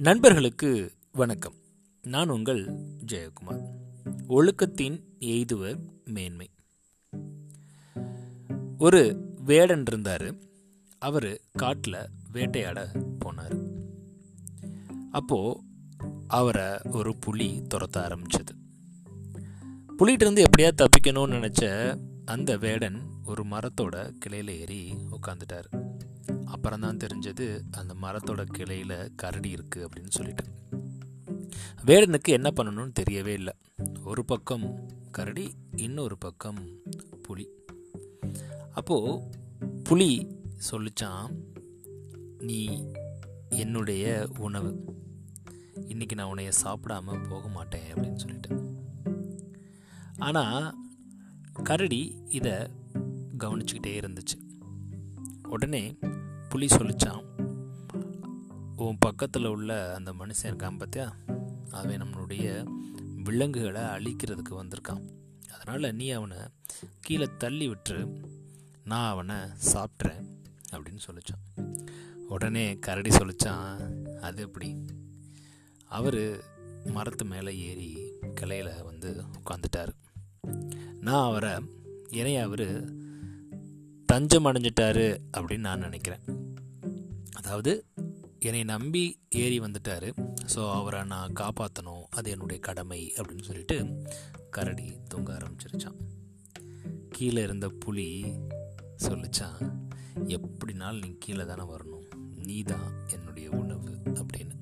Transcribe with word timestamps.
நண்பர்களுக்கு 0.00 0.92
வணக்கம். 1.12 1.54
நான் 2.02 2.28
உங்கள் 2.28 2.64
ஜெயக்குமார். 3.06 3.64
ஒழுக்கத்தின் 4.28 5.00
எய்துவர் 5.20 5.78
மேன்மை. 6.04 6.50
ஒரு 8.78 9.32
வேடன் 9.44 9.82
இருந்தார். 9.86 10.34
அவர் 10.98 11.40
காட்டில் 11.52 12.08
வேட்டையாட 12.32 12.92
போனார். 13.24 13.68
அப்போது 15.10 15.60
அவரை 16.26 16.78
ஒரு 16.90 17.16
புலி 17.16 17.62
துரத்த 17.74 17.96
ஆரம்பிச்சது. 17.96 18.56
புலிகிட்டேருந்து 19.98 20.44
எப்படியா 20.44 20.70
தப்பிக்கணும்னு 20.76 21.40
நினச்ச 21.40 21.94
அந்த 22.24 22.56
வேடன் 22.56 23.00
ஒரு 23.24 23.42
மரத்தோட 23.42 24.12
கிளையில் 24.18 24.60
ஏறி 24.60 24.94
உட்காந்துட்டார் 24.94 25.89
அப்புறம் 26.50 26.80
தான் 26.80 26.96
தெரிஞ்சது 26.96 27.60
அந்த 27.70 27.94
மரத்தோட 28.02 28.44
கிளையில் 28.44 29.12
கரடி 29.16 29.54
இருக்குது 29.54 29.84
அப்படின்னு 29.84 30.08
சொல்லிட்டு. 30.08 30.44
வேடனுக்கு 31.86 32.28
என்ன 32.28 32.50
பண்ணணும்னு 32.56 32.92
தெரியவே 33.00 33.32
இல்லை. 33.40 33.52
ஒரு 34.04 34.24
பக்கம் 34.24 34.66
கரடி 35.10 35.54
இன்னொரு 35.76 36.18
பக்கம் 36.18 36.60
புலி. 37.22 37.46
அப்போது 38.70 39.20
புலி 39.84 40.10
சொல்லிச்சான் 40.70 41.26
நீ 42.38 42.90
என்னுடைய 43.48 44.28
உணவு. 44.38 44.72
இன்னைக்கு 45.86 46.16
நான் 46.16 46.32
உன்னைய 46.32 46.52
சாப்பிடாம 46.64 47.28
போக 47.28 47.48
மாட்டேன் 47.48 47.92
அப்படின்னு 47.94 48.14
சொல்லிட்டு. 48.14 48.50
ஆனால் 50.18 50.74
கரடி 51.62 52.02
இதை 52.28 52.52
கவனிச்சுக்கிட்டே 53.38 53.94
இருந்துச்சு. 54.00 54.36
உடனே 55.48 55.98
புலி 56.50 56.66
சொல்லிச்சான் 56.66 57.20
உன் 58.76 58.96
பக்கத்தில் 58.98 59.44
உள்ள 59.44 59.94
அந்த 59.94 60.12
மனுஷன் 60.12 60.48
இருக்கான் 60.50 60.78
பார்த்தியா 60.80 61.06
அவன் 61.70 62.02
நம்மளுடைய 62.02 62.46
விலங்குகளை 63.24 63.82
அழிக்கிறதுக்கு 63.82 64.50
வந்திருக்கான். 64.50 65.02
அதனால் 65.52 65.94
நீ 65.94 66.10
அவனை 66.10 66.36
கீழே 67.00 67.28
தள்ளி 67.38 67.68
விட்டு 67.68 68.20
நான் 68.84 69.10
அவனை 69.10 69.36
சாப்பிட்றேன் 69.72 70.24
அப்படின்னு 70.72 71.00
சொல்லிச்சான். 71.06 71.44
உடனே 72.28 72.78
கரடி 72.78 73.10
சொல்லித்தான் 73.10 73.94
அது 74.20 74.42
எப்படி? 74.42 74.84
அவர் 75.84 76.44
மரத்து 76.84 77.24
மேலே 77.24 77.58
ஏறி 77.58 78.12
கிளையில் 78.34 78.82
வந்து 78.82 79.24
உட்காந்துட்டார் 79.40 79.92
நான் 81.00 81.26
அவரை 81.30 81.52
இணைய 82.10 82.42
அவர் 82.42 82.68
தஞ்சம் 84.06 84.46
அடைஞ்சிட்டாரு 84.46 85.18
அப்படின்னு 85.36 85.66
நான் 85.68 85.78
நினைக்கிறேன். 85.78 86.39
அதாவது 87.40 87.72
என்னை 88.38 88.62
நம்பி 88.64 89.02
ஏறி 89.42 89.58
வந்துட்டார். 89.60 90.06
ஸோ 90.54 90.60
அவரை 90.72 91.00
நான் 91.12 91.36
காப்பாற்றணும் 91.40 92.04
அது 92.10 92.28
என்னுடைய 92.30 92.58
கடமை 92.68 93.00
அப்படின்னு 93.16 93.48
சொல்லிட்டு 93.48 93.76
கரடி 94.50 94.86
தூங்க 95.08 95.30
ஆரம்பிச்சிருச்சான். 95.32 95.98
கீழே 97.08 97.42
இருந்த 97.42 97.68
புலி 97.84 98.08
சொல்லிச்சான் 99.06 99.60
எப்படினாலும் 100.36 101.02
நீ 101.04 101.10
கீழே 101.18 101.44
தானே 101.44 101.64
வரணும். 101.72 102.06
நீ 102.46 102.56
தான் 102.62 102.88
என்னுடைய 103.06 103.48
உணவு 103.60 103.92
அப்படின்னு. 104.20 104.56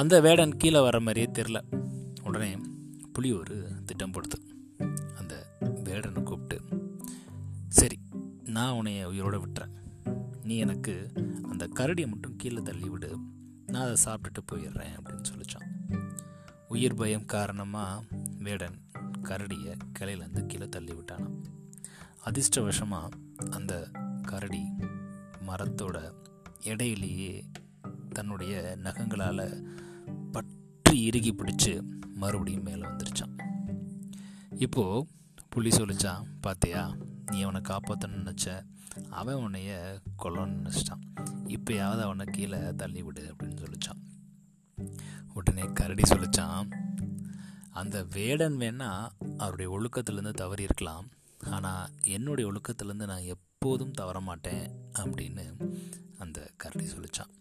அந்த 0.00 0.14
வேடன் 0.20 0.56
கீழே 0.56 0.80
வர 0.80 1.00
மாதிரியே 1.00 1.28
தெரில 1.38 1.60
உடனே 2.24 2.50
புலி 3.12 3.30
ஒரு 3.32 3.56
திட்டம் 3.86 4.14
போடுது. 4.14 4.38
அந்த 5.20 5.34
வேடனை 5.88 6.22
கூப்பிட்டு 6.22 6.58
சரி 7.80 7.98
நான் 8.56 8.76
உன்னைய 8.78 9.04
உயிரோடு 9.12 9.40
விட்டுறேன். 9.44 9.74
நீ 10.52 10.58
எனக்கு 10.58 11.12
அந்த 11.48 11.68
கரடியை 11.74 12.06
மட்டும் 12.06 12.36
கீழே 12.36 12.62
தள்ளி 12.62 12.88
விடு. 12.88 13.18
நான் 13.66 13.82
அதை 13.82 13.96
சாப்பிட்டுட்டு 14.04 14.40
போயிடுறேன் 14.52 14.96
அப்படின்னு 14.96 15.22
சொல்லிச்சான். 15.30 15.68
உயிர் 16.68 16.94
பயம் 16.94 17.26
காரணமாக 17.26 18.04
வேடன் 18.38 18.76
கரடியை 19.22 19.74
கிளையிலேருந்து 19.98 20.46
கீழே 20.46 20.68
தள்ளி 20.68 20.92
விட்டானான் 20.92 21.36
அதிர்ஷ்டவசமாக 22.24 23.10
அந்த 23.50 23.88
கரடி 24.22 24.62
மரத்தோட 25.46 26.12
இடையிலேயே 26.64 27.44
தன்னுடைய 28.10 28.76
நகங்களால் 28.82 29.66
பற்றி 30.32 31.02
இறுகி 31.02 31.34
பிடிச்சு 31.34 31.82
மறுபடியும் 32.14 32.62
மேலே 32.62 32.86
வந்துருச்சான் 32.86 33.38
இப்போது 34.56 35.06
புலி 35.50 35.68
சொல்லிச்சான் 35.68 36.24
பார்த்தியா 36.46 36.96
நீ 37.30 37.42
அவனை 37.42 37.60
காப்பாற்றணும்னு 37.60 38.22
நினச்ச 38.24 38.62
அவன் 39.10 39.34
உன்னைய 39.34 40.00
கொல்லணும்னு 40.22 40.58
நினச்சிட்டான். 40.58 41.02
இப்போயாவது 41.46 42.00
அவனை 42.00 42.26
கீழே 42.26 42.58
தள்ளி 42.76 43.02
விடு 43.02 43.22
அப்படின்னு 43.22 43.62
சொல்லிச்சான். 43.62 44.00
உடனே 45.34 45.62
கரடி 45.74 46.02
சொல்லிச்சான் 46.08 46.70
அந்த 47.70 48.04
வேடன் 48.04 48.56
வேணால் 48.56 49.10
அவருடைய 49.38 49.68
ஒழுக்கத்திலேருந்து 49.76 50.30
தவறி 50.30 50.62
இருக்கலாம். 50.62 51.08
ஆனால் 51.50 51.90
என்னுடைய 52.02 52.52
ஒழுக்கத்திலேருந்து 52.52 53.06
நான் 53.06 53.30
எப்போதும் 53.34 53.90
தவற 53.90 54.20
மாட்டேன் 54.20 54.70
அப்படின்னு 54.92 55.44
அந்த 56.18 56.50
கரடி 56.56 56.86
சொல்லிச்சான். 56.86 57.32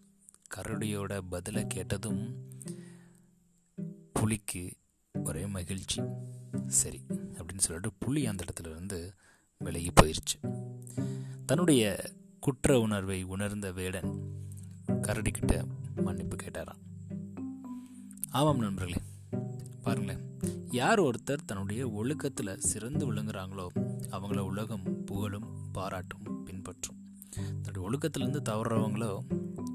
கரடியோட 0.55 1.21
பதிலை 1.29 1.67
கேட்டதும் 1.67 2.47
புலிக்கு 4.13 4.73
ஒரே 5.13 5.45
மகிழ்ச்சி. 5.45 6.01
சரி 6.67 7.01
அப்படின்னு 7.09 7.65
சொல்லிட்டு 7.67 7.91
புலி 7.99 8.25
அந்த 8.25 8.43
இடத்துல 8.43 8.69
இருந்து 8.69 9.13
விலகி 9.57 9.91
போயிடுச்சு 10.01 10.37
தன்னுடைய 11.51 11.97
குற்ற 12.39 12.79
உணர்வை 12.79 13.23
உணர்ந்த 13.23 13.71
வேடன் 13.71 14.19
கரடிக்கிட்ட 14.87 15.63
மன்னிப்பு 15.95 16.35
கேட்டாராம். 16.43 16.81
ஆமாம் 18.29 18.59
நண்பர்களே 18.59 18.97
பாருங்களேன் 19.81 20.39
யார் 20.71 21.01
ஒருத்தர் 21.01 21.45
தன்னுடைய 21.45 21.89
ஒழுக்கத்தில் 21.89 22.57
சிறந்து 22.57 23.13
விளங்குறாங்களோ 23.13 23.67
அவங்கள 24.11 24.37
உலகம் 24.37 25.03
புகழும் 25.05 25.47
பாராட்டும் 25.71 26.43
பின்பற்றும். 26.43 26.95
தன்னுடைய 27.61 27.89
ஒழுக்கத்திலேருந்து 27.89 28.41
தவறுறவங்களோ 28.49 29.23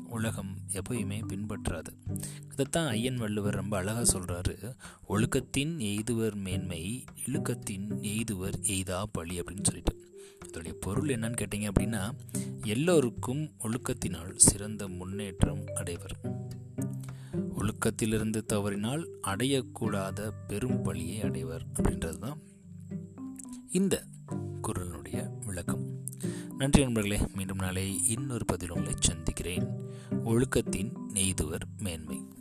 உலகம் 0.06 0.59
எப்பயுமே 0.72 1.20
பின்பற்றாது. 1.28 2.20
இதைத்தான் 2.53 2.86
ஐயன் 2.86 3.16
வள்ளுவர் 3.16 3.54
ரொம்ப 3.54 3.76
அழகாக 3.76 4.19
சொல்கிறாரு 4.19 4.76
ஒழுக்கத்தின் 5.09 5.78
எய்துவர் 5.78 6.34
மேன்மை 6.34 7.04
இழுக்கத்தின் 7.26 7.88
எய்துவர் 8.00 8.54
எய்தா 8.60 9.03
பழி 9.12 9.41
அப்படின்னு 9.41 9.62
சொல்லிட்டு. 9.62 10.04
இதோடைய 10.56 10.72
பொருள் 10.72 11.08
என்னன்னு 11.08 11.36
கேட்டிங்க 11.40 11.68
அப்படின்னா 11.70 12.10
எல்லோருக்கும் 12.64 13.50
ஒழுக்கத்தினால் 13.58 14.34
சிறந்த 14.36 14.88
முன்னேற்றம் 14.88 15.64
அடைவர் 15.74 16.16
ஒழுக்கத்திலிருந்து 17.58 18.44
தவறினால் 18.44 19.08
அடையக்கூடாத 19.22 20.30
பெரும் 20.46 20.82
பழியை 20.82 21.20
அடைவர் 21.20 21.66
அப்படின்றது 21.74 22.18
தான் 22.18 22.38
இந்த 23.70 24.04
குரலினுடைய 24.62 25.44
விளக்கம். 25.46 26.04
நன்றி 26.58 26.82
நண்பர்களே 26.82 27.20
மீண்டும் 27.34 27.58
நாளை 27.58 28.06
இன்னொரு 28.06 28.44
பதில் 28.44 28.70
உங்களை 28.70 28.94
சந்திக்கிறேன். 28.98 29.68
ஒழுக்கத்தின் 30.10 30.92
நெய்துவர் 31.14 31.62
மேன்மை. 31.78 32.35